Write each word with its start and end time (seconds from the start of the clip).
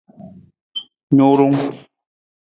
Nurung. 1.15 1.59